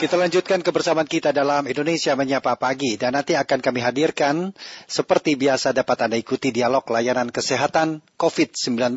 [0.00, 4.56] Kita lanjutkan kebersamaan kita dalam Indonesia Menyapa Pagi dan nanti akan kami hadirkan
[4.88, 8.96] seperti biasa dapat Anda ikuti dialog layanan kesehatan COVID-19.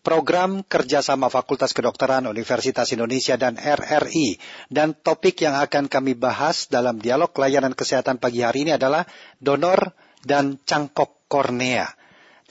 [0.00, 4.40] Program kerjasama Fakultas Kedokteran Universitas Indonesia dan RRI.
[4.72, 9.04] Dan topik yang akan kami bahas dalam dialog layanan kesehatan pagi hari ini adalah
[9.36, 9.92] donor
[10.24, 11.92] dan cangkok kornea.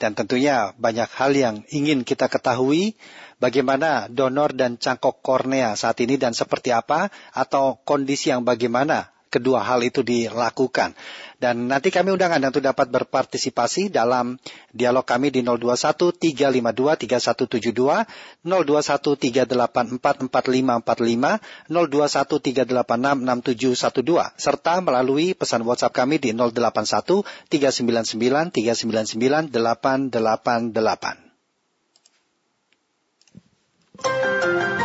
[0.02, 2.98] Dan tentunya banyak hal yang ingin kita ketahui
[3.38, 9.64] bagaimana donor dan cangkok kornea saat ini dan seperti apa atau kondisi yang bagaimana kedua
[9.64, 10.92] hal itu dilakukan.
[11.40, 14.38] Dan nanti kami undang Anda untuk dapat berpartisipasi dalam
[14.70, 18.06] dialog kami di 021 352 3172,
[18.46, 29.50] 021 384 4545, 021 386 6712, serta melalui pesan WhatsApp kami di 081 399 399
[29.50, 31.32] 888.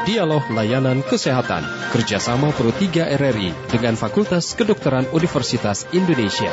[0.08, 6.48] Dialog Layanan Kesehatan kerjasama Pro 3 RRI dengan Fakultas Kedokteran Universitas Indonesia.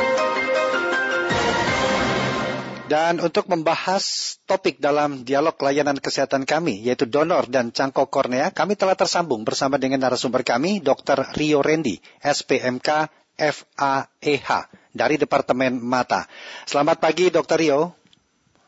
[2.90, 8.74] Dan untuk membahas topik dalam dialog layanan kesehatan kami, yaitu donor dan cangkok kornea, kami
[8.74, 11.22] telah tersambung bersama dengan narasumber kami, Dr.
[11.38, 13.06] Rio Rendi, SPMK
[13.38, 14.50] FAEH,
[14.90, 16.26] dari Departemen Mata.
[16.66, 17.62] Selamat pagi, Dr.
[17.62, 17.94] Rio.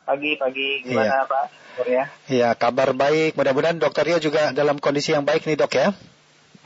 [0.06, 0.87] Pagi, pagi.
[0.87, 1.27] Gimana, iya.
[1.27, 1.66] Pak?
[1.84, 2.05] Ya.
[2.32, 3.36] Iya, kabar baik.
[3.36, 5.92] Mudah-mudahan dokter Rio juga dalam kondisi yang baik nih dok ya.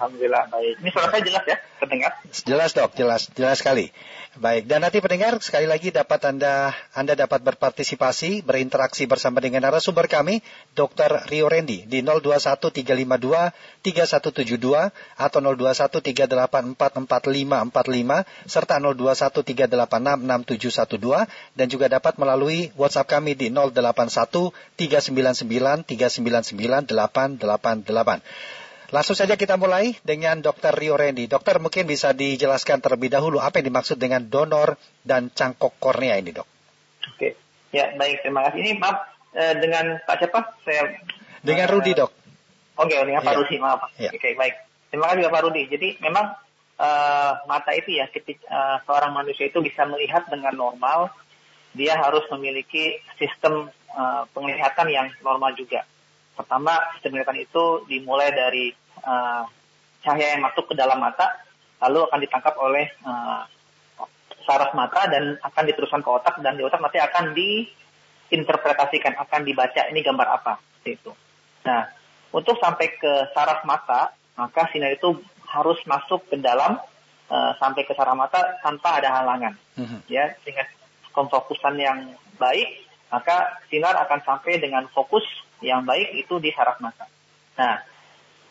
[0.00, 0.80] Alhamdulillah baik.
[0.80, 2.16] Ini suara saya jelas ya, terdengar?
[2.32, 3.92] Jelas dok, jelas, jelas sekali.
[4.40, 10.08] Baik, dan nanti pendengar sekali lagi dapat Anda Anda dapat berpartisipasi, berinteraksi bersama dengan narasumber
[10.08, 10.40] kami,
[10.72, 11.28] Dr.
[11.28, 13.52] Rio Rendi di 021352
[13.84, 14.88] 3172
[15.20, 15.38] atau
[16.08, 24.48] 0213844545 serta 0213866712 dan juga dapat melalui WhatsApp kami di 081
[24.80, 28.59] 399 399 888.
[28.90, 30.74] Langsung saja kita mulai dengan Dr.
[30.74, 31.30] Rio Rendi.
[31.30, 34.74] Dokter mungkin bisa dijelaskan terlebih dahulu apa yang dimaksud dengan donor
[35.06, 36.48] dan cangkok kornea ini dok.
[37.14, 37.38] Oke,
[37.70, 38.58] ya baik terima kasih.
[38.66, 38.98] Ini maaf
[39.38, 40.40] eh, dengan Pak siapa?
[40.66, 40.90] Saya
[41.38, 42.10] dengan uh, Rudi dok.
[42.82, 43.38] Oke, okay, dengan Pak ya.
[43.38, 43.80] Rudi maaf.
[43.94, 44.10] Ya.
[44.10, 44.54] Oke okay, baik.
[44.90, 45.62] Terima kasih Pak Rudi.
[45.70, 46.26] Jadi memang
[46.82, 51.14] uh, mata itu ya ketika uh, seorang manusia itu bisa melihat dengan normal,
[51.78, 55.86] dia harus memiliki sistem uh, penglihatan yang normal juga.
[56.34, 58.72] Pertama, sistem penglihatan itu dimulai dari
[59.04, 59.44] uh,
[60.00, 61.28] cahaya yang masuk ke dalam mata,
[61.84, 63.44] lalu akan ditangkap oleh uh,
[64.44, 69.86] saraf mata dan akan diteruskan ke otak dan di otak nanti akan diinterpretasikan, akan dibaca
[69.92, 70.58] ini gambar apa,
[70.88, 71.12] itu.
[71.68, 71.86] Nah,
[72.32, 75.20] untuk sampai ke saraf mata, maka sinar itu
[75.50, 76.80] harus masuk ke dalam
[77.28, 80.00] uh, sampai ke saraf mata tanpa ada halangan, uh-huh.
[80.08, 80.64] ya, dengan
[81.12, 81.98] pemfokusan yang
[82.40, 85.26] baik, maka sinar akan sampai dengan fokus
[85.60, 87.04] yang baik itu di saraf mata.
[87.60, 87.76] Nah,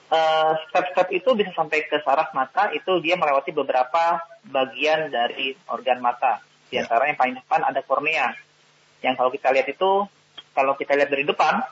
[0.09, 6.00] eh, step-step itu bisa sampai ke saraf mata itu dia melewati beberapa bagian dari organ
[6.02, 6.42] mata.
[6.69, 6.86] Di ya.
[6.86, 8.30] antara yang paling depan ada kornea.
[9.02, 9.92] Yang kalau kita lihat itu,
[10.53, 11.66] kalau kita lihat dari depan,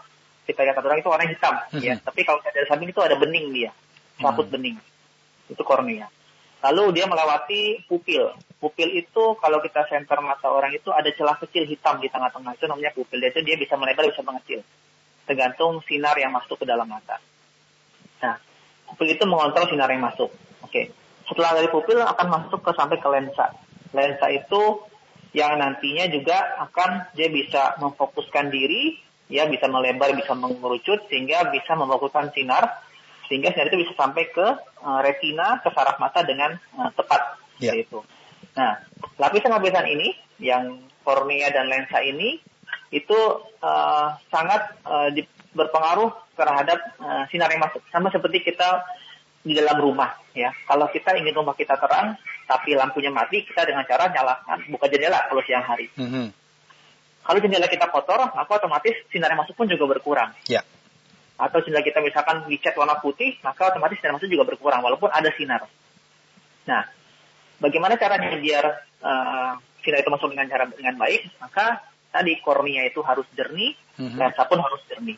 [0.50, 1.86] kita lihat orang itu warna hitam, mm -hmm.
[1.86, 1.94] ya.
[2.02, 3.72] Tapi kalau kita dari samping itu ada bening dia,
[4.18, 4.48] mm -hmm.
[4.50, 4.78] bening.
[5.52, 6.10] Itu kornea.
[6.66, 8.34] Lalu dia melewati pupil.
[8.58, 12.66] Pupil itu kalau kita center mata orang itu ada celah kecil hitam di tengah-tengah itu
[12.66, 13.22] namanya pupil.
[13.22, 14.66] Itu dia bisa melebar bisa mengecil
[15.28, 17.20] tergantung sinar yang masuk ke dalam mata.
[18.24, 18.40] Nah,
[18.88, 20.32] pupil itu mengontrol sinar yang masuk.
[20.64, 20.90] Oke.
[21.28, 23.52] Setelah dari pupil akan masuk ke sampai ke lensa.
[23.92, 24.88] Lensa itu
[25.36, 28.96] yang nantinya juga akan dia bisa memfokuskan diri,
[29.28, 32.88] ya bisa melebar, bisa mengerucut sehingga bisa memfokuskan sinar
[33.28, 34.48] sehingga sinar itu bisa sampai ke
[34.88, 37.36] uh, retina, ke saraf mata dengan uh, tepat.
[37.60, 37.76] Yeah.
[37.76, 38.08] Itu.
[38.56, 38.80] Nah,
[39.20, 42.40] lapisan-lapisan ini yang kornea dan lensa ini
[42.92, 43.20] itu
[43.64, 47.84] uh, sangat uh, di, berpengaruh terhadap uh, sinar yang masuk.
[47.92, 48.86] Sama seperti kita
[49.44, 50.52] di dalam rumah ya.
[50.68, 55.28] Kalau kita ingin rumah kita terang tapi lampunya mati, kita dengan cara nyalakan buka jendela
[55.28, 55.92] kalau siang hari.
[56.00, 56.28] Mm -hmm.
[57.28, 60.32] Kalau jendela kita kotor, maka otomatis sinar yang masuk pun juga berkurang.
[60.48, 60.64] Yeah.
[61.36, 65.28] Atau jendela kita misalkan dicat warna putih, maka otomatis sinar masuk juga berkurang walaupun ada
[65.36, 65.68] sinar.
[66.72, 66.88] Nah,
[67.60, 68.66] bagaimana caranya biar
[69.04, 71.36] uh, sinar itu masuk dengan cara dengan baik?
[71.44, 74.18] Maka tadi kornea itu harus jernih, mm-hmm.
[74.18, 75.18] lensa pun harus jernih.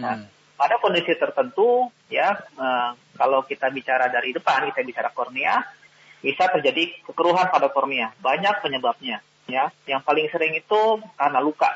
[0.00, 0.56] Nah, mm.
[0.56, 5.60] pada kondisi tertentu ya uh, kalau kita bicara dari depan kita bicara kornea
[6.22, 8.14] bisa terjadi kekeruhan pada kornea.
[8.22, 9.20] Banyak penyebabnya
[9.50, 9.68] ya.
[9.84, 10.80] Yang paling sering itu
[11.18, 11.70] karena luka.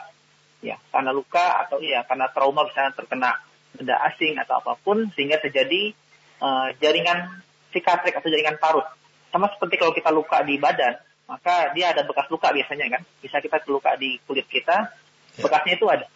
[0.64, 3.30] Ya, karena luka atau ya karena trauma misalnya terkena
[3.76, 5.92] benda asing atau apa pun sehingga terjadi
[6.40, 7.44] uh, jaringan
[7.76, 8.88] sikatrik atau jaringan parut.
[9.28, 13.02] Sama seperti kalau kita luka di badan, maka dia ada bekas luka biasanya kan.
[13.18, 14.90] Bisa kita luka di kulit kita,
[15.36, 15.42] ya.
[15.42, 16.06] bekasnya itu ada.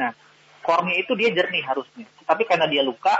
[0.00, 0.10] Nah,
[0.64, 2.08] kornea itu dia jernih harusnya.
[2.24, 3.14] Tapi karena dia luka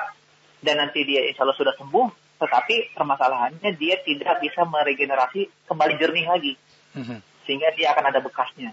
[0.64, 6.26] dan nanti dia insya Allah sudah sembuh, tetapi permasalahannya dia tidak bisa meregenerasi kembali jernih
[6.26, 6.52] lagi,
[6.96, 7.18] mm-hmm.
[7.46, 8.72] sehingga dia akan ada bekasnya.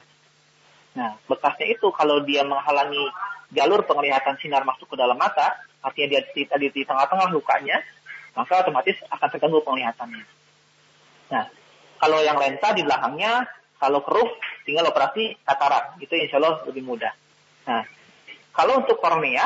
[0.96, 3.04] Nah, bekasnya itu kalau dia menghalangi
[3.52, 7.84] jalur penglihatan sinar masuk ke dalam mata, artinya dia di, di, di tengah-tengah lukanya,
[8.34, 10.26] maka otomatis akan terganggu penglihatannya.
[11.36, 11.46] Nah,
[12.00, 13.48] kalau yang lensa di belakangnya,
[13.80, 14.30] kalau keruh,
[14.64, 17.14] tinggal operasi katarak, itu insya Allah lebih mudah.
[17.68, 17.84] Nah,
[18.56, 19.46] kalau untuk kornea,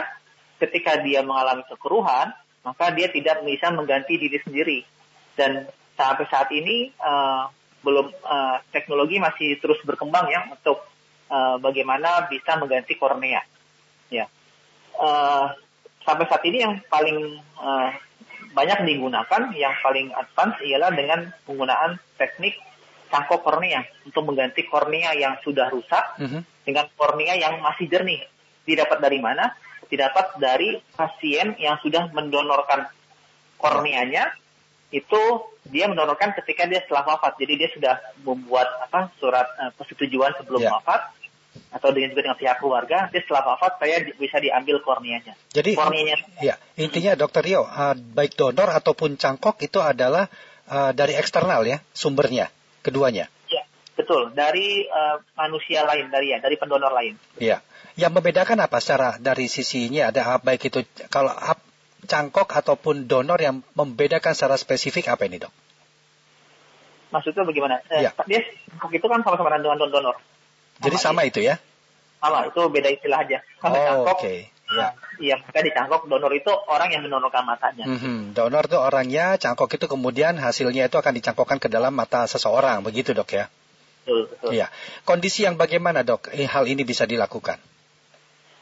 [0.61, 2.29] ketika dia mengalami kekeruhan,
[2.61, 4.79] maka dia tidak bisa mengganti diri sendiri.
[5.33, 5.65] Dan
[5.95, 7.47] sampai saat ini uh,
[7.81, 10.83] belum uh, teknologi masih terus berkembang ya untuk
[11.31, 13.39] uh, bagaimana bisa mengganti kornea.
[14.11, 14.27] Ya,
[14.99, 15.55] uh,
[16.03, 17.89] sampai saat ini yang paling uh,
[18.53, 22.57] banyak digunakan, yang paling advance ialah dengan penggunaan teknik
[23.09, 26.27] cangkok kornea untuk mengganti kornea yang sudah rusak mhm.
[26.29, 26.41] -huh.
[26.65, 28.21] dengan kornea yang masih jernih.
[28.65, 29.49] Didapat dari mana?
[29.89, 32.87] didapat dari pasien yang sudah mendonorkan
[33.57, 34.31] korneanya
[34.89, 35.21] itu
[35.69, 37.37] dia mendonorkan ketika dia setelah wafat.
[37.37, 40.73] Jadi dia sudah membuat apa surat uh, persetujuan sebelum yeah.
[40.77, 41.13] wafat
[41.69, 45.37] atau dengan juga dengan pihak keluarga, dia setelah wafat saya bisa diambil korneanya.
[45.53, 46.17] Jadi korneanya.
[46.41, 50.25] Ya, intinya Dokter Rio, uh, baik donor ataupun cangkok itu adalah
[50.65, 52.49] uh, dari eksternal ya sumbernya,
[52.81, 53.29] keduanya.
[53.53, 57.13] Ya, betul dari uh, manusia lain dari ya dari pendonor lain.
[57.37, 57.61] Iya.
[57.99, 60.81] Yang membedakan apa secara dari sisinya ada baik itu
[61.11, 61.35] kalau
[62.09, 65.53] cangkok ataupun donor yang membedakan secara spesifik apa ini dok?
[67.13, 67.81] Maksudnya bagaimana?
[67.93, 68.11] Eh, ya.
[68.25, 68.41] Dia
[68.73, 70.17] cangkok itu kan sama-sama dengan donor.
[70.79, 71.59] Jadi sama itu ya?
[72.19, 73.39] Sama, itu beda istilah aja.
[73.59, 74.39] Kalau oh, cangkok, okay.
[74.69, 74.93] Ya.
[75.19, 77.89] Iya, mereka dicangkok donor itu orang yang mendonorkan matanya.
[77.89, 78.17] Mm -hmm.
[78.37, 83.11] Donor itu orangnya, cangkok itu kemudian hasilnya itu akan dicangkokkan ke dalam mata seseorang, begitu
[83.17, 83.49] dok ya?
[84.05, 84.49] Betul, betul.
[84.55, 84.67] Iya.
[85.03, 86.31] Kondisi yang bagaimana dok?
[86.31, 87.57] Eh, hal ini bisa dilakukan?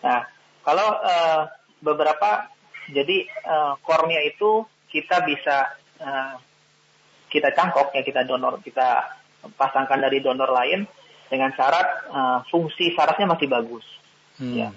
[0.01, 0.21] Nah,
[0.63, 1.51] kalau uh,
[1.83, 2.49] beberapa,
[2.87, 6.39] jadi uh, kornea itu kita bisa uh,
[7.27, 9.19] kita cangkok ya kita donor kita
[9.59, 10.87] pasangkan dari donor lain
[11.27, 13.85] dengan syarat uh, fungsi sarafnya masih bagus.
[14.39, 14.55] Hmm.
[14.55, 14.69] Ya.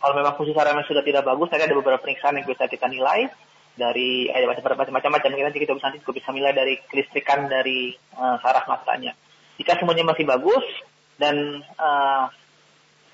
[0.00, 3.32] Kalau memang fungsi sarafnya sudah tidak bagus, tadi ada beberapa periksaan yang bisa kita nilai
[3.74, 9.18] dari eh, macam-macam nanti kita bisa nanti bisa nilai dari kelistrikan dari uh, saraf matanya.
[9.58, 10.62] Jika semuanya masih bagus
[11.18, 12.30] dan uh,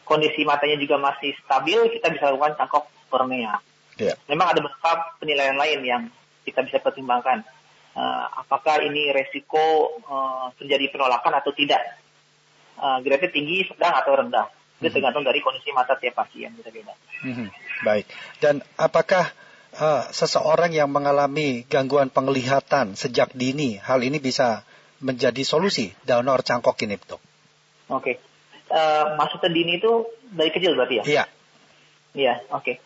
[0.05, 3.61] kondisi matanya juga masih stabil, kita bisa lakukan cangkok kornea.
[3.97, 4.17] Yeah.
[4.29, 6.03] Memang ada beberapa penilaian lain yang
[6.45, 7.45] kita bisa pertimbangkan.
[7.91, 12.00] Uh, apakah ini resiko uh, terjadi penolakan atau tidak?
[12.81, 14.49] Uh, grade tinggi, sedang atau rendah.
[14.49, 14.95] Itu mm-hmm.
[14.97, 16.97] tergantung dari kondisi mata tiap pasien beda-beda.
[17.21, 17.49] Mm-hmm.
[17.85, 18.09] Baik.
[18.41, 19.29] Dan apakah
[19.77, 24.65] uh, seseorang yang mengalami gangguan penglihatan sejak dini, hal ini bisa
[25.05, 27.21] menjadi solusi donor cangkok ini, dok?
[27.21, 27.21] Oke.
[27.93, 28.17] Okay
[28.71, 31.05] uh, maksudnya dini itu dari kecil berarti ya?
[31.05, 31.25] Iya.
[32.11, 32.63] Iya, oke.
[32.63, 32.77] Okay.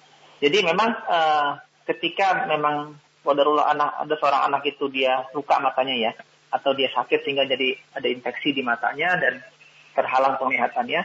[0.44, 1.56] Jadi memang uh,
[1.88, 6.12] ketika memang wadarullah anak ada seorang anak itu dia luka matanya ya,
[6.52, 9.40] atau dia sakit sehingga jadi ada infeksi di matanya dan
[9.94, 11.00] terhalang penglihatannya,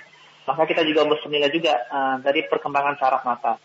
[0.49, 3.61] maka kita juga harus menilai juga uh, dari perkembangan saraf mata.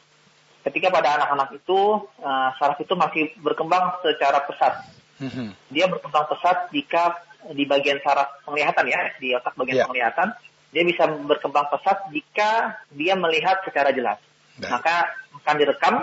[0.65, 1.81] Ketika pada anak-anak itu
[2.25, 4.85] uh, saraf itu masih berkembang secara pesat,
[5.21, 5.49] mm-hmm.
[5.73, 7.21] dia berkembang pesat jika
[7.53, 9.89] di bagian saraf penglihatan ya, di otak bagian yeah.
[9.89, 10.29] penglihatan
[10.75, 14.19] dia bisa berkembang pesat jika dia melihat secara jelas.
[14.59, 15.07] Maka
[15.39, 15.95] akan direkam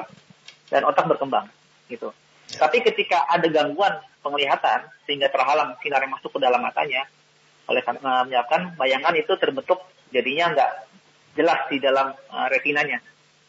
[0.71, 1.51] dan otak berkembang
[1.91, 2.15] gitu.
[2.55, 2.63] Ya.
[2.67, 7.03] Tapi ketika ada gangguan penglihatan sehingga terhalang sinar yang masuk ke dalam matanya,
[7.71, 9.79] oleh karena menyebabkan bayangan itu terbentuk
[10.11, 10.71] jadinya nggak
[11.39, 12.99] jelas di dalam uh, retinanya.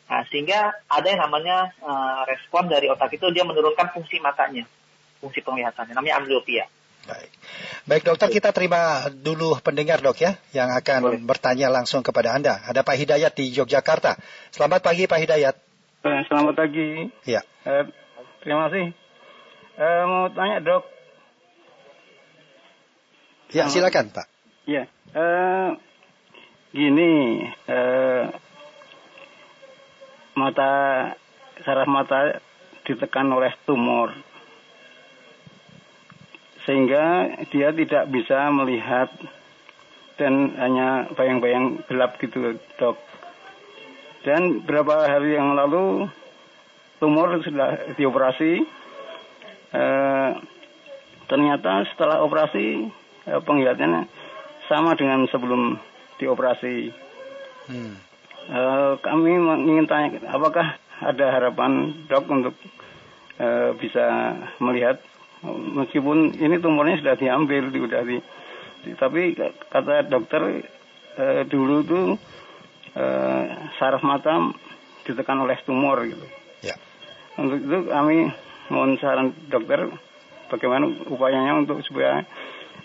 [0.07, 4.63] Nah, sehingga ada yang namanya uh, respon dari otak itu dia menurunkan fungsi matanya,
[5.19, 6.69] fungsi penglihatannya, namanya amblyopia.
[7.03, 7.31] Baik.
[7.83, 11.19] Baik dokter, kita terima dulu pendengar dok ya, yang akan Boleh.
[11.27, 12.63] bertanya langsung kepada Anda.
[12.63, 14.15] Ada Pak Hidayat di Yogyakarta.
[14.55, 15.55] Selamat pagi Pak Hidayat.
[16.07, 17.11] Eh, selamat pagi.
[17.27, 17.43] Ya.
[17.67, 17.91] Eh,
[18.47, 18.95] terima kasih.
[19.83, 20.87] Eh, mau tanya dok.
[23.53, 24.27] Ya silakan Pak.
[24.65, 24.89] Ya.
[25.13, 25.71] Eh,
[26.73, 28.25] gini, eh,
[30.33, 30.73] mata
[31.63, 32.41] saraf mata
[32.83, 34.11] ditekan oleh tumor
[36.63, 39.11] sehingga dia tidak bisa melihat
[40.19, 42.99] dan hanya bayang-bayang gelap gitu dok.
[44.23, 46.07] Dan beberapa hari yang lalu
[47.03, 48.63] tumor sudah dioperasi.
[49.73, 49.85] E,
[51.27, 52.87] ternyata setelah operasi
[53.27, 54.09] penglihatannya
[54.67, 55.79] sama dengan sebelum
[56.19, 56.91] dioperasi.
[57.71, 57.95] Hmm.
[58.43, 58.61] E,
[58.99, 62.55] kami ingin tanya apakah ada harapan dok untuk
[63.39, 64.99] e, bisa melihat
[65.51, 68.19] meskipun ini tumornya sudah diambil, sudah di,
[68.95, 69.35] tapi
[69.71, 70.63] kata dokter
[71.19, 72.01] eh, dulu itu
[72.95, 73.45] eh,
[73.79, 74.55] saraf mata
[75.03, 76.27] ditekan oleh tumor gitu.
[76.63, 76.79] Ya.
[77.39, 78.31] Untuk itu kami
[78.71, 79.91] mohon saran dokter
[80.47, 82.23] bagaimana upayanya untuk supaya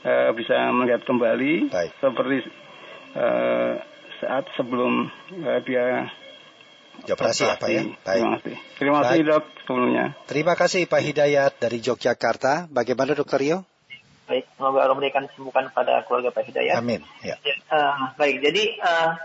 [0.03, 1.91] uh, bisa melihat kembali Baik.
[2.00, 2.38] seperti
[3.15, 3.82] uh,
[4.22, 5.08] saat sebelum
[5.46, 6.10] uh, dia
[7.06, 7.84] operasi apa ya?
[7.86, 8.01] Baik.
[8.03, 8.56] Terima kasih.
[8.77, 10.06] Terima kasih dok sebelumnya.
[10.25, 12.72] Terima kasih Pak Hidayat dari Yogyakarta.
[12.72, 13.60] Bagaimana dokter Rio?
[14.27, 16.84] Baik, semoga Allah memberikan kesembuhan pada keluarga Pak Hidayat.
[16.84, 17.00] Amin.
[17.24, 17.39] Ya.
[17.72, 19.15] Uh, baik, jadi uh,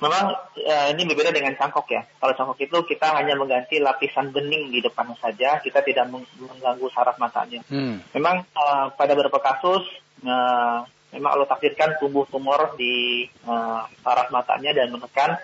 [0.00, 0.24] memang
[0.56, 2.02] uh, ini berbeda dengan cangkok ya.
[2.18, 7.20] Kalau cangkok itu kita hanya mengganti lapisan bening di depan saja, kita tidak mengganggu saraf
[7.20, 7.60] matanya.
[7.68, 8.00] Hmm.
[8.16, 9.84] Memang uh, pada beberapa kasus
[10.24, 15.36] uh, memang Allah takdirkan tumbuh tumor di uh, saraf matanya dan menekan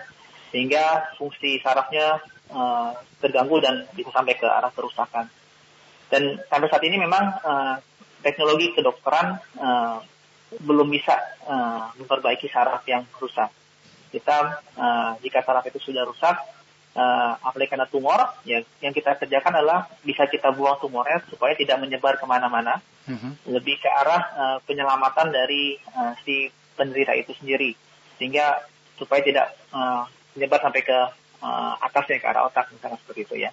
[0.49, 5.27] sehingga fungsi sarafnya uh, terganggu dan bisa sampai ke arah kerusakan.
[6.07, 7.75] Dan sampai saat ini memang uh,
[8.23, 9.99] teknologi kedokteran uh,
[10.63, 13.51] belum bisa uh, memperbaiki saraf yang rusak.
[14.07, 16.35] Kita uh, jika saraf itu sudah rusak,
[16.97, 21.77] uh, apalagi karena tumor, ya, yang kita kerjakan adalah bisa kita buang tumornya supaya tidak
[21.77, 23.53] menyebar ke mana-mana, mm-hmm.
[23.53, 27.73] lebih ke arah uh, penyelamatan dari uh, si penderita itu sendiri,
[28.17, 28.65] sehingga
[28.97, 30.99] supaya tidak uh, menyebar sampai ke
[31.41, 33.51] uh, atasnya ke arah otak misalnya seperti itu ya.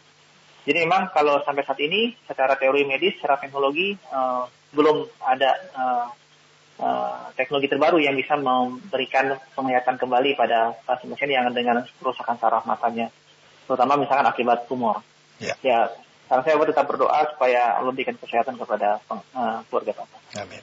[0.65, 6.09] Jadi memang kalau sampai saat ini secara teori medis, secara teknologi uh, belum ada uh,
[6.79, 13.11] uh, teknologi terbaru yang bisa memberikan penglihatan kembali pada pasien-pasien yang dengan kerusakan saraf matanya,
[13.67, 15.03] terutama misalkan akibat tumor.
[15.43, 20.21] Ya, ya karena saya tetap berdoa supaya Allah berikan kesehatan kepada uh, keluarga Bapak.
[20.41, 20.63] Amin.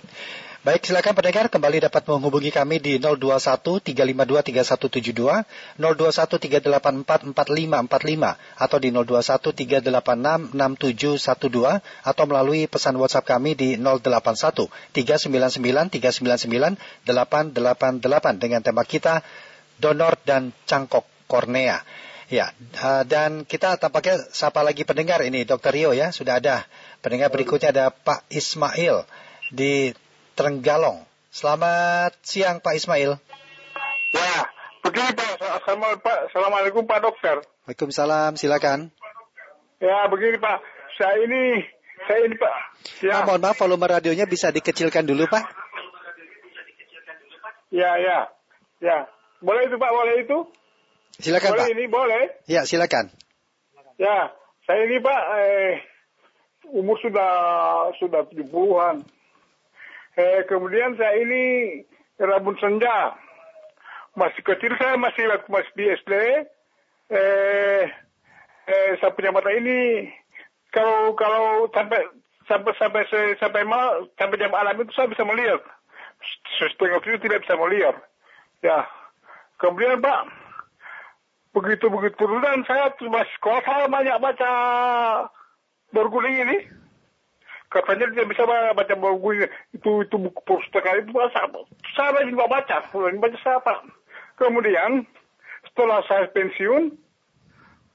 [0.61, 4.61] Baik, silakan pendengar kembali dapat menghubungi kami di 021 352
[5.01, 5.41] 3172,
[5.81, 14.69] 021 384 4545 atau di 021 386 6712 atau melalui pesan WhatsApp kami di 081
[14.93, 19.25] 399 399 888 dengan tema kita
[19.81, 21.81] donor dan cangkok kornea.
[22.31, 26.63] Ya, eh, dan kita tampaknya sapa lagi pendengar ini, Dokter Rio ya, sudah ada.
[27.03, 29.03] Pendengar berikutnya ada Pak Ismail
[29.51, 29.91] di
[30.39, 31.03] Trenggalong.
[31.27, 33.19] Selamat siang Pak Ismail.
[34.15, 34.37] Ya,
[34.79, 36.31] begini Pak.
[36.31, 37.43] Assalamualaikum Pak Dokter.
[37.67, 38.95] Waalaikumsalam, silakan.
[39.83, 40.63] Ya, begini Pak.
[40.95, 41.67] Saya ini,
[42.07, 42.55] saya ini Pak.
[43.03, 43.11] Ya.
[43.19, 45.51] Ah, mohon maaf, volume radionya bisa dikecilkan dulu Pak.
[47.75, 48.31] Ya, ya.
[48.79, 49.11] Ya.
[49.43, 50.60] Boleh itu Pak, boleh itu?
[51.21, 51.73] Silakan boleh Pak.
[51.77, 52.23] ini, boleh?
[52.49, 53.13] Ya, silakan.
[54.01, 54.33] Ya,
[54.65, 55.73] saya ini Pak, eh,
[56.73, 57.31] umur sudah
[58.01, 59.05] sudah 70-an.
[60.17, 61.43] Eh, kemudian saya ini
[62.19, 63.15] rabun senja.
[64.17, 66.13] Masih kecil saya masih masih di SD.
[67.11, 67.85] Eh,
[68.67, 70.09] eh, saya punya mata ini
[70.71, 72.03] kalau kalau sampai
[72.47, 73.03] sampai sampai
[73.39, 75.61] sampai mal sampai jam alam itu saya bisa melihat.
[76.59, 77.95] Setengah itu tidak bisa melihat.
[78.61, 78.85] Ya.
[79.57, 80.21] Kemudian Pak,
[81.51, 82.23] begitu begitu.
[82.41, 84.51] Dan saya masih sekolah saya banyak baca
[85.91, 86.57] berguling ini.
[87.71, 91.47] Katanya dia bisa baca buku itu itu buku pustaka itu bahasa
[91.95, 92.77] saya nggak baca.
[92.91, 93.87] Baca siapa?
[94.35, 95.07] Kemudian
[95.71, 96.91] setelah saya pensiun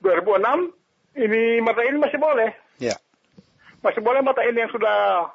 [0.01, 0.73] 2006
[1.21, 2.57] ini mata ini masih boleh.
[2.81, 2.97] Ya.
[3.85, 5.29] Masih boleh mata ini yang sudah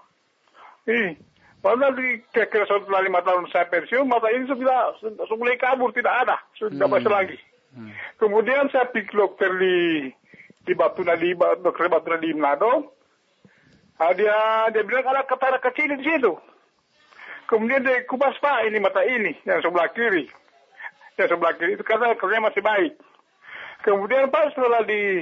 [0.90, 1.18] ini.
[1.62, 6.26] Lalu nanti kira-kira setelah lima tahun saya pensiun, mata ini sudah, sudah mulai kabur, tidak
[6.26, 6.94] ada, sudah hmm.
[6.98, 7.38] masih lagi.
[7.72, 7.92] Hmm.
[8.20, 13.02] Kemudian saya pikir dokter di Batu Nadi, dokter Batu Nadi Manado,
[14.02, 14.34] Ah, dia
[14.74, 16.34] dia bilang ada ketara kecil di situ.
[17.46, 20.26] Kemudian dia kupas pak ini mata ini yang sebelah kiri,
[21.22, 22.98] yang sebelah kiri itu karena kerja masih baik.
[23.86, 25.22] Kemudian pak setelah di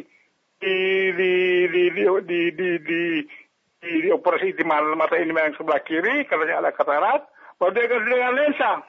[0.64, 0.76] di
[1.12, 1.32] di
[1.68, 3.02] di di di di, di,
[3.84, 7.28] di, operasi di mata ini yang sebelah kiri karena ada katarak,
[7.60, 8.80] baru dia dengan lensa.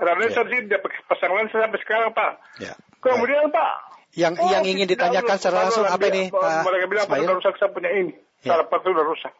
[0.00, 0.64] Lensa yeah.
[0.64, 2.40] dia pasang lensa sampai sekarang pak.
[2.58, 2.76] Yeah.
[3.04, 3.74] Kemudian pak.
[4.10, 7.70] Yang oh, yang ingin ditanyakan secara langsung apa ini Pak Mereka bilang Pak rusak saya
[7.70, 8.10] punya ini.
[8.42, 8.58] Ya.
[8.58, 9.30] Saraf sudah rusak.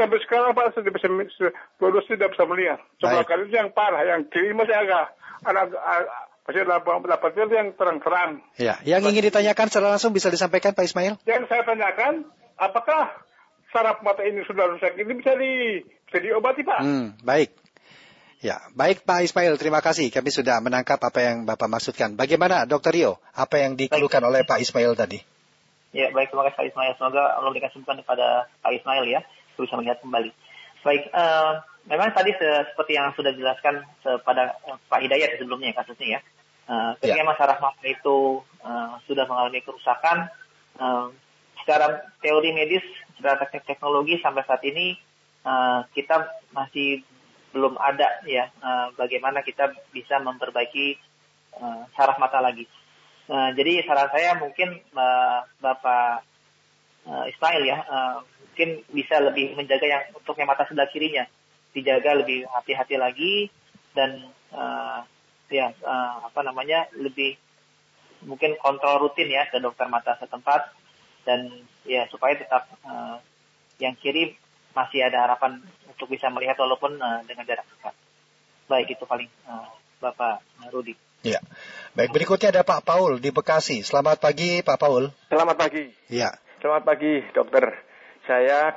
[0.00, 1.06] Sampai sekarang Pak sudah bisa
[1.76, 2.80] dua tidak bisa melihat.
[2.98, 5.12] Coba kali itu yang parah, yang kiri masih agak
[5.44, 5.62] ada
[6.44, 8.30] masih dapat itu yang terang-terang.
[8.56, 11.20] Ya, yang ingin ditanyakan secara langsung bisa disampaikan Pak Ismail?
[11.28, 13.12] Yang saya tanyakan, apakah
[13.72, 16.80] saraf mata ini sudah rusak ini bisa di bisa diobati Pak?
[16.80, 17.63] Hmm, baik.
[18.44, 20.12] Ya, baik Pak Ismail, terima kasih.
[20.12, 22.12] Kami sudah menangkap apa yang Bapak maksudkan.
[22.12, 25.16] Bagaimana Dokter Rio, apa yang dikeluhkan oleh Pak Ismail tadi?
[25.96, 26.28] Ya, baik.
[26.28, 26.92] Terima kasih Pak Ismail.
[27.00, 29.24] Semoga Allah memberikan kesembuhan kepada Pak Ismail ya.
[29.56, 30.28] Bisa melihat kembali.
[30.84, 36.20] Baik, uh, memang tadi se seperti yang sudah dijelaskan kepada uh, Pak Hidayat sebelumnya kasusnya
[36.20, 36.20] ya.
[36.68, 37.30] Uh, ketika ya.
[37.32, 40.28] masyarakat mata itu uh, sudah mengalami kerusakan,
[40.76, 41.08] uh,
[41.64, 42.84] secara teori medis,
[43.16, 45.00] secara teknik teknologi sampai saat ini
[45.48, 47.00] uh, kita masih
[47.54, 50.98] belum ada ya uh, bagaimana kita bisa memperbaiki
[51.62, 52.66] uh, saraf mata lagi.
[53.24, 56.26] Nah, jadi saran saya mungkin uh, Bapak
[57.08, 61.24] uh, Ismail ya, uh, mungkin bisa lebih menjaga yang untuk yang mata sebelah kirinya,
[61.72, 63.48] dijaga lebih hati-hati lagi
[63.96, 65.00] dan uh,
[65.48, 67.38] ya uh, apa namanya lebih
[68.28, 70.72] mungkin kontrol rutin ya ke dokter mata setempat
[71.24, 71.48] dan
[71.88, 73.20] ya supaya tetap uh,
[73.80, 74.36] yang kiri
[74.74, 77.94] masih ada harapan untuk bisa melihat walaupun uh, dengan jarak dekat.
[78.66, 79.70] Baik itu paling uh,
[80.02, 80.42] Bapak
[80.74, 80.98] Rudi.
[81.24, 81.40] Ya.
[81.96, 83.80] Baik, berikutnya ada Pak Paul di Bekasi.
[83.80, 85.08] Selamat pagi, Pak Paul.
[85.32, 85.88] Selamat pagi.
[86.12, 86.34] Ya.
[86.60, 87.64] Selamat pagi, dokter.
[88.28, 88.76] Saya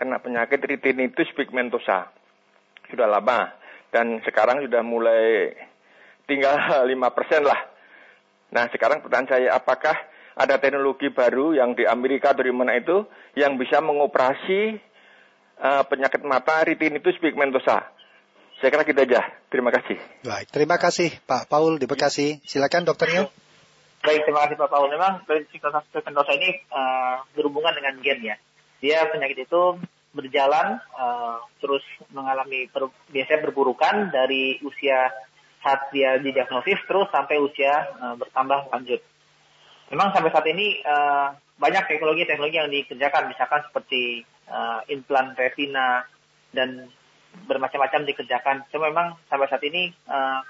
[0.00, 2.08] kena penyakit retinitis pigmentosa.
[2.88, 3.52] Sudah lama.
[3.92, 5.52] Dan sekarang sudah mulai
[6.24, 6.56] tinggal
[6.88, 6.96] 5%
[7.44, 7.60] lah.
[8.54, 9.96] Nah, sekarang pertanyaan saya, apakah
[10.36, 14.76] ada teknologi baru yang di Amerika atau di mana itu yang bisa mengoperasi
[15.64, 17.88] uh, penyakit mata retinitis pigmentosa?
[18.60, 19.20] Saya kira kita aja.
[19.48, 19.96] Terima kasih.
[20.24, 22.40] Baik, terima kasih Pak Paul di Bekasi.
[22.44, 23.28] Silakan dokternya.
[24.04, 24.92] Baik, terima kasih Pak Paul.
[24.92, 28.36] Memang pigmentosa ini uh, berhubungan dengan gen ya.
[28.84, 29.80] Dia penyakit itu
[30.12, 35.12] berjalan uh, terus mengalami per, biasanya berburukan dari usia
[35.60, 39.00] saat dia didiagnosis terus sampai usia uh, bertambah lanjut.
[39.90, 46.02] Memang sampai saat ini uh, banyak teknologi-teknologi yang dikerjakan, misalkan seperti uh, implan retina
[46.50, 46.90] dan
[47.46, 48.66] bermacam-macam dikerjakan.
[48.72, 50.40] Cuma memang sampai saat ini uh,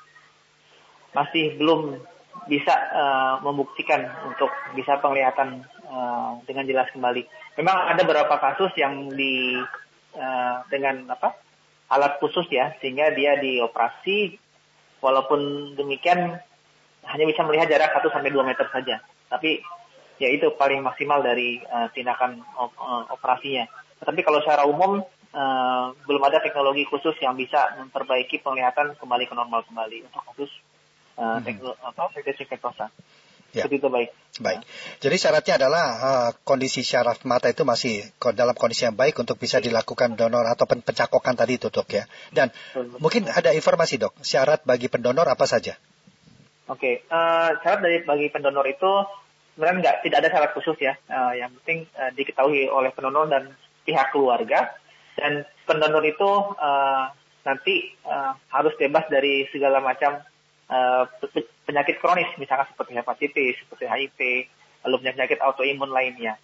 [1.13, 2.01] masih belum
[2.49, 7.25] bisa uh, membuktikan untuk bisa penglihatan uh, dengan jelas kembali.
[7.57, 9.57] Memang ada beberapa kasus yang di
[10.15, 11.33] uh, dengan apa
[11.89, 14.37] alat khusus ya sehingga dia dioperasi
[15.01, 16.39] walaupun demikian
[17.07, 18.99] hanya bisa melihat jarak 1 sampai 2 meter saja.
[19.27, 19.61] Tapi
[20.17, 23.69] ya itu paling maksimal dari uh, tindakan op uh, operasinya.
[24.01, 29.35] Tetapi kalau secara umum uh, belum ada teknologi khusus yang bisa memperbaiki penglihatan kembali ke
[29.37, 30.53] normal kembali untuk kasus
[31.21, 31.85] uh, hmm.
[31.85, 32.13] apa.
[33.57, 33.65] Ya.
[33.73, 34.13] itu baik.
[34.37, 34.69] Baik.
[35.01, 38.05] Jadi syaratnya adalah uh, kondisi syaraf mata itu masih
[38.37, 42.05] dalam kondisi yang baik untuk bisa dilakukan donor atau pencakokan tadi itu dok ya.
[42.29, 43.01] Dan Betul.
[43.01, 45.81] mungkin ada informasi dok, syarat bagi pendonor apa saja?
[46.69, 47.09] Oke, okay.
[47.09, 48.93] uh, syarat dari bagi pendonor itu
[49.57, 50.93] sebenarnya nggak tidak ada syarat khusus ya.
[51.09, 53.57] Uh, yang penting uh, diketahui oleh pendonor dan
[53.89, 54.77] pihak keluarga
[55.17, 57.09] dan pendonor itu uh,
[57.49, 60.21] nanti uh, harus bebas dari segala macam
[60.69, 61.09] uh,
[61.65, 64.19] penyakit kronis, misalkan seperti hepatitis, seperti HIV,
[64.85, 66.37] lalu penyakit autoimun lainnya.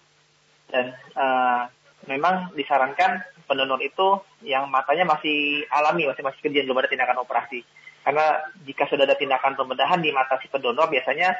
[0.67, 1.69] Dan uh,
[2.09, 7.61] memang disarankan pendonor itu yang matanya masih alami, masih masih kejadian belum ada tindakan operasi.
[8.03, 11.31] Karena jika sudah ada tindakan pembedahan di mata si pendonor, biasanya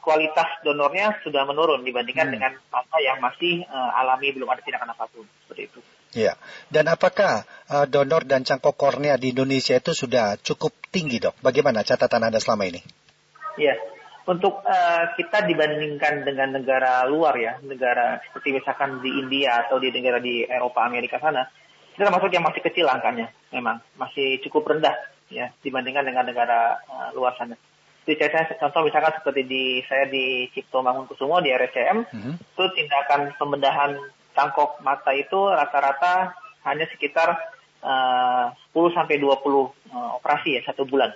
[0.00, 2.34] kualitas donornya sudah menurun dibandingkan hmm.
[2.38, 5.80] dengan mata yang masih uh, alami belum ada tindakan apa pun seperti itu.
[6.12, 6.36] Ya,
[6.68, 11.40] dan apakah uh, donor dan cangkok kornea di Indonesia itu sudah cukup tinggi dok?
[11.40, 12.84] Bagaimana catatan Anda selama ini?
[13.56, 13.72] Ya,
[14.28, 19.88] untuk uh, kita dibandingkan dengan negara luar ya, negara seperti misalkan di India atau di
[19.88, 21.48] negara di Eropa, Amerika sana,
[21.96, 24.94] kita termasuk yang masih kecil angkanya, memang masih cukup rendah
[25.32, 27.56] ya dibandingkan dengan negara uh, luar sana.
[28.02, 32.34] Jadi saya contoh misalkan seperti di saya di Cipto Mangunkusumo di RSCM, mm -hmm.
[32.34, 33.94] itu tindakan pembedahan
[34.34, 36.34] cangkok mata itu rata-rata
[36.66, 37.38] hanya sekitar
[37.84, 41.14] uh, 10 sampai 20 uh, operasi ya satu bulan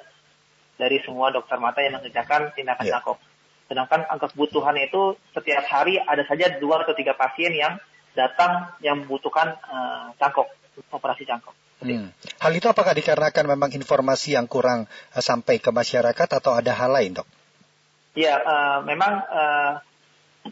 [0.77, 2.95] dari semua dokter mata yang mengerjakan tindakan yeah.
[3.01, 3.19] cangkok.
[3.67, 7.83] Sedangkan angka kebutuhannya itu setiap hari ada saja dua atau tiga pasien yang
[8.15, 10.47] datang yang membutuhkan uh, cangkok,
[10.95, 11.57] operasi cangkok.
[11.77, 12.09] Hmm.
[12.41, 16.89] Hal itu apakah dikarenakan memang informasi yang kurang uh, sampai ke masyarakat atau ada hal
[16.89, 17.29] lain, dok?
[18.17, 19.73] Ya, uh, memang uh,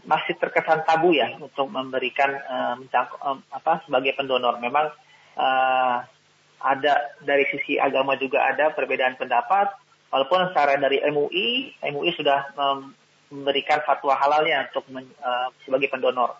[0.04, 2.84] masih terkesan tabu ya untuk memberikan um,
[3.24, 4.60] um, apa sebagai pendonor.
[4.60, 4.92] Memang
[5.40, 5.96] uh,
[6.60, 9.72] ada dari sisi agama juga ada perbedaan pendapat.
[10.12, 12.92] Walaupun secara dari MUI, MUI sudah um,
[13.32, 16.36] memberikan fatwa halalnya untuk men, uh, sebagai pendonor.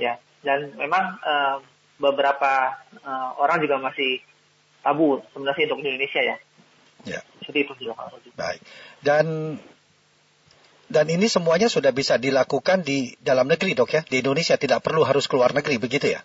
[0.00, 1.60] Ya, dan memang uh,
[2.00, 4.20] beberapa uh, orang juga masih
[4.82, 6.36] tabu sebenarnya untuk Indonesia ya.
[7.02, 7.20] Ya.
[7.42, 8.60] Seperti itu juga Baik.
[9.02, 9.58] Dan
[10.92, 15.08] dan ini semuanya sudah bisa dilakukan di dalam negeri dok ya, di Indonesia tidak perlu
[15.08, 16.20] harus keluar negeri begitu ya?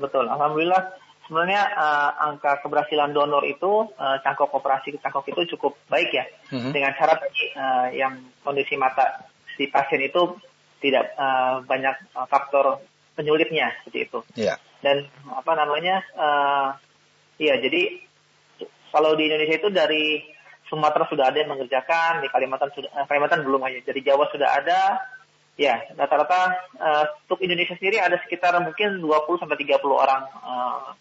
[0.00, 0.96] Betul, alhamdulillah
[1.28, 6.72] sebenarnya uh, angka keberhasilan donor itu uh, cangkok operasi cangkok itu cukup baik ya, mm-hmm.
[6.72, 10.32] dengan syarat uh, yang kondisi mata si pasien itu
[10.80, 12.80] tidak uh, banyak uh, faktor
[13.12, 14.18] penyulitnya seperti itu.
[14.32, 14.56] Yeah.
[14.80, 16.68] Dan apa namanya, uh,
[17.36, 18.00] iya jadi
[18.90, 20.24] kalau di Indonesia itu dari
[20.70, 24.48] Sumatera sudah ada yang mengerjakan, di Kalimantan sudah eh, Kalimantan belum hanya dari Jawa sudah
[24.54, 25.02] ada.
[25.60, 30.96] Ya, rata-rata uh, untuk Indonesia sendiri ada sekitar mungkin 20 sampai 30 orang uh,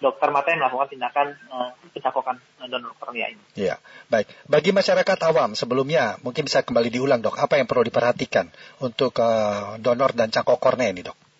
[0.00, 3.42] dokter mata yang melakukan tindakan uh, pencakokan donor kornea ini.
[3.54, 3.76] Iya,
[4.08, 4.32] baik.
[4.48, 8.48] Bagi masyarakat awam sebelumnya mungkin bisa kembali diulang dok, apa yang perlu diperhatikan
[8.80, 11.31] untuk uh, donor dan cangkok kornea ini dok?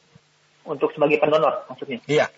[0.62, 1.98] Untuk sebagai pendonor maksudnya?
[2.07, 2.31] Iya.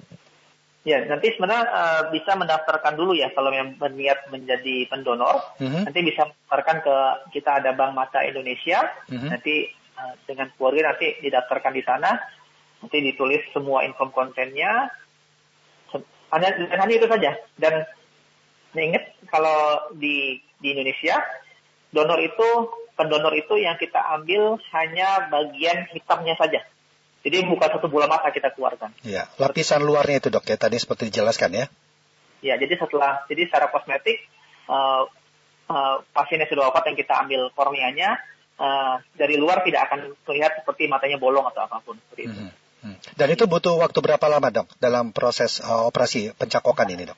[0.85, 5.41] Ya, nanti sebenarnya uh, bisa mendaftarkan dulu ya kalau yang berniat menjadi pendonor.
[5.57, 5.83] Mm-hmm.
[5.89, 6.97] Nanti bisa mendaftarkan ke
[7.33, 8.85] kita ada Bank Mata Indonesia.
[9.09, 9.31] Mm-hmm.
[9.33, 9.55] Nanti
[9.97, 12.13] uh, dengan keluarga nanti didaftarkan di sana.
[12.85, 14.93] Nanti ditulis semua info kontennya.
[16.37, 17.33] Hanya, hanya itu saja.
[17.57, 17.81] Dan
[18.77, 21.17] ingat kalau di di Indonesia
[21.97, 22.49] donor itu
[22.99, 26.61] pendonor itu yang kita ambil hanya bagian hitamnya saja.
[27.25, 28.93] Jadi bukan satu bola mata kita keluarkan.
[29.01, 31.67] Iya, lapisan luarnya itu dok ya tadi seperti dijelaskan ya.
[32.45, 34.29] Iya, jadi setelah jadi secara kosmetik
[34.69, 35.09] uh,
[35.73, 38.21] uh, pasien yang sudah wafat yang kita ambil korneanya
[38.61, 42.41] uh, dari luar tidak akan terlihat seperti matanya bolong atau apa pun seperti itu.
[42.85, 43.01] Hmm.
[43.17, 47.17] Dan itu butuh waktu berapa lama dok dalam proses uh, operasi pencakokan ini dok?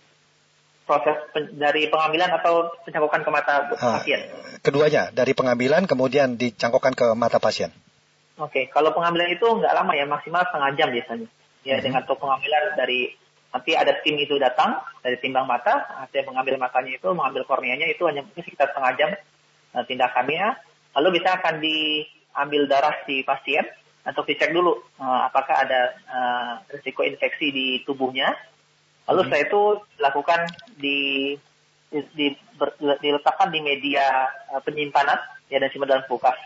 [0.86, 4.30] Proses pen, dari pengambilan atau pencakokan ke mata pasien?
[4.62, 7.74] Keduanya, dari pengambilan kemudian dicangkokkan ke mata pasien.
[8.36, 8.64] Oke, okay.
[8.68, 11.28] kalau pengambilan itu nggak lama ya, maksimal setengah jam biasanya.
[11.64, 11.84] Ya, hmm.
[11.88, 13.08] dengan tuh pengambilan dari
[13.48, 18.04] nanti ada tim itu datang dari timbang mata, nanti mengambil matanya itu, mengambil korneanya itu
[18.04, 19.10] hanya mungkin sekitar setengah jam
[19.72, 20.52] uh, tindakannya.
[21.00, 23.64] Lalu bisa akan diambil darah si pasien
[24.04, 28.36] untuk dicek dulu uh, apakah ada uh, risiko infeksi di tubuhnya.
[29.08, 29.26] Lalu hmm.
[29.32, 29.62] setelah itu
[29.96, 30.40] dilakukan
[30.76, 30.98] di,
[31.88, 32.26] di, di
[32.60, 35.16] ber, diletakkan di media uh, penyimpanan
[35.48, 36.36] ya dan simpan dalam kulkas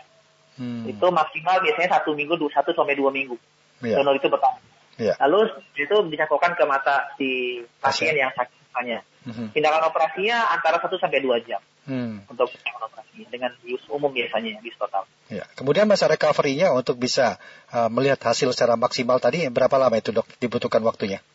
[0.61, 0.85] Hmm.
[0.85, 3.33] Itu maksimal biasanya satu minggu, dua, satu sampai dua minggu.
[3.81, 3.97] Yeah.
[3.97, 4.61] Donor itu bertahan.
[5.01, 5.17] Yeah.
[5.17, 9.01] Lalu itu dicangkokkan ke mata si pasien yang sakit misalnya.
[9.25, 9.49] Hmm.
[9.49, 11.57] Tindakan operasinya antara satu sampai dua jam.
[11.89, 12.21] Hmm.
[12.29, 15.09] Untuk tindakan operasinya dengan use umum biasanya, use total.
[15.33, 15.49] Ya.
[15.57, 17.41] Kemudian masa recovery-nya untuk bisa
[17.73, 21.25] uh, melihat hasil secara maksimal tadi berapa lama itu dok dibutuhkan waktunya?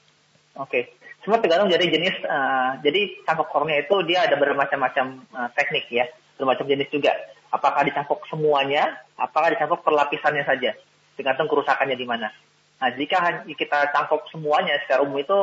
[0.54, 0.82] Oke, okay.
[1.26, 2.14] semua tergantung dari jenis.
[2.22, 6.06] Uh, jadi cangkok kornea itu dia ada bermacam-macam uh, teknik ya,
[6.38, 7.12] bermacam jenis juga
[7.50, 10.74] apakah dicangkok semuanya, apakah dicangkok perlapisannya saja,
[11.14, 12.28] tergantung kerusakannya di mana.
[12.76, 15.38] Nah, jika kita cangkok semuanya secara umum itu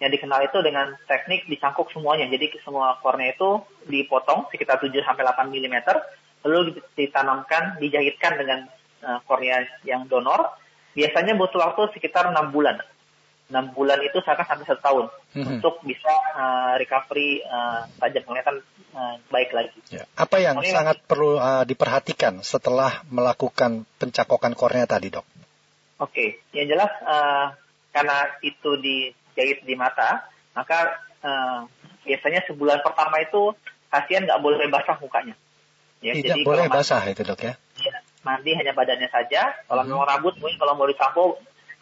[0.00, 2.24] yang dikenal itu dengan teknik dicangkok semuanya.
[2.32, 5.76] Jadi semua kornea itu dipotong sekitar 7 sampai 8 mm,
[6.48, 8.64] lalu ditanamkan, dijahitkan dengan
[9.04, 10.56] uh, kornea yang donor.
[10.96, 12.80] Biasanya butuh waktu sekitar 6 bulan.
[13.50, 15.46] 6 bulan itu seakan sampai satu tahun hmm.
[15.58, 18.62] untuk bisa uh, recovery uh, tajam penglihatan
[18.94, 19.78] uh, baik lagi.
[19.90, 20.06] Ya.
[20.14, 25.26] Apa yang sangat perlu uh, diperhatikan setelah melakukan pencakokan kornea tadi, dok?
[26.00, 26.28] Oke, okay.
[26.56, 27.52] yang jelas uh,
[27.90, 31.66] karena itu dijahit di mata, maka uh,
[32.06, 33.52] biasanya sebulan pertama itu
[33.90, 35.34] pasien nggak boleh basah mukanya.
[36.00, 37.54] Ya, Tidak jadi boleh basah itu dok ya?
[37.76, 37.96] ya?
[38.24, 39.52] Mandi hanya badannya saja.
[39.68, 39.92] Kalau hmm.
[39.92, 41.36] mau rambut mungkin kalau mau disampo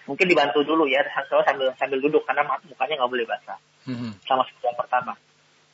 [0.09, 1.05] mungkin dibantu dulu ya
[1.45, 3.61] sambil sambil duduk karena mukanya nggak boleh basah.
[3.89, 4.21] Mm-hmm.
[4.29, 5.13] sama seperti yang pertama.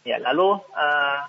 [0.06, 1.20] Ya lalu uh,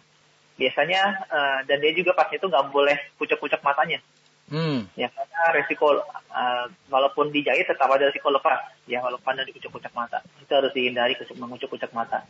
[0.58, 4.02] biasanya uh, dan dia juga pas itu nggak boleh kucek-kucek matanya.
[4.46, 4.86] Mm.
[4.94, 8.62] ya karena resiko uh, walaupun dijahit tetap ada resiko lepas.
[8.86, 10.22] Ya walaupun ada dikucek-kucek mata.
[10.42, 12.26] Itu harus dihindari mengucek-kucek mata.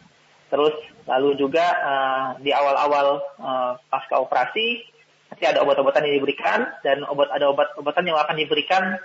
[0.48, 4.95] Terus lalu juga uh, di awal-awal uh, pasca operasi
[5.36, 8.96] nanti ada obat-obatan yang diberikan dan obat ada obat-obatan yang akan diberikan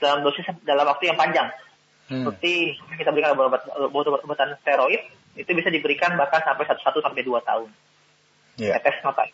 [0.00, 1.52] dalam dosis dalam waktu yang panjang.
[2.08, 2.24] Hmm.
[2.24, 5.04] Seperti kita berikan obat-obatan steroid
[5.36, 7.68] itu bisa diberikan bahkan sampai satu sampai dua tahun.
[8.56, 8.80] Yeah.
[8.80, 9.28] Tetes mata.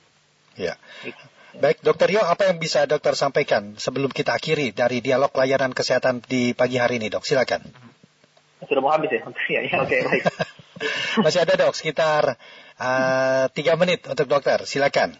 [0.59, 0.75] Ya.
[0.75, 0.77] Yeah.
[1.07, 1.23] Gitu.
[1.51, 6.23] Baik, Dokter Yo, apa yang bisa dokter sampaikan sebelum kita akhiri dari dialog layanan kesehatan
[6.23, 7.27] di pagi hari ini, dok?
[7.27, 7.67] Silakan.
[8.71, 9.19] Sudah mau habis ya?
[9.51, 10.25] ya, ya oke, okay, baik.
[11.27, 12.39] Masih ada dok, sekitar
[12.79, 14.63] uh, tiga menit untuk dokter.
[14.63, 15.19] Silakan.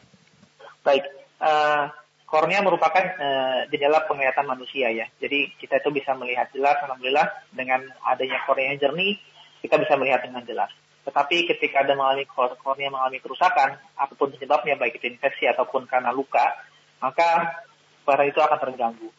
[0.87, 1.03] Baik,
[1.41, 1.85] uh,
[2.31, 5.11] kornea merupakan uh, jendela penglihatan manusia ya.
[5.19, 9.19] Jadi kita itu bisa melihat jelas, alhamdulillah dengan adanya kornea jernih,
[9.65, 10.71] kita bisa melihat dengan jelas.
[11.03, 16.15] Tetapi ketika ada mengalami kornea mengalami kerusakan, apa pun penyebabnya, baik itu infeksi ataupun karena
[16.15, 16.55] luka,
[17.03, 17.59] maka
[18.07, 19.11] pada itu akan terganggu.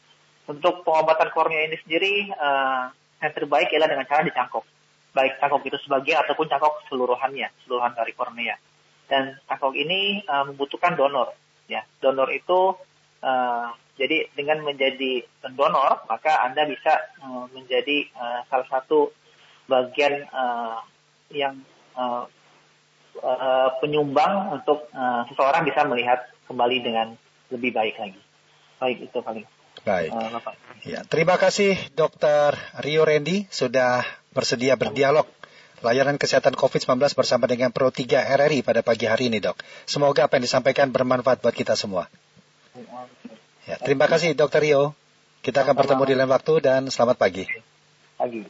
[0.48, 2.90] Untuk pengobatan kornea ini sendiri, uh,
[3.22, 4.66] yang terbaik ialah dengan cara dicangkok.
[5.12, 8.56] Baik cangkok itu sebagian ataupun cangkok seluruhannya, seluruhan dari kornea.
[9.12, 11.36] Dan cangkok ini uh, membutuhkan donor
[11.72, 11.88] ya.
[12.04, 12.76] Donor itu
[13.24, 19.16] uh, jadi dengan menjadi pendonor maka anda bisa uh, menjadi uh, salah satu
[19.72, 20.84] bagian uh,
[21.32, 21.64] yang
[21.96, 22.28] uh,
[23.24, 27.08] uh, penyumbang untuk uh, seseorang bisa melihat kembali dengan
[27.48, 28.22] lebih baik lagi.
[28.84, 29.48] Baik itu paling
[29.82, 30.14] Baik.
[30.14, 30.38] Uh,
[30.86, 32.54] ya, terima kasih Dokter
[32.86, 35.26] Rio Randy sudah bersedia berdialog
[35.82, 38.06] layanan kesehatan COVID-19 bersama dengan Pro 3
[38.38, 39.58] RRI pada pagi hari ini, dok.
[39.90, 42.08] Semoga apa yang disampaikan bermanfaat buat kita semua.
[43.66, 44.94] Ya, terima kasih, Dokter Rio.
[45.42, 47.50] Kita akan bertemu di lain waktu dan selamat pagi.
[48.14, 48.46] Pagi.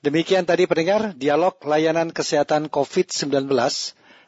[0.00, 3.52] Demikian tadi pendengar dialog layanan kesehatan COVID-19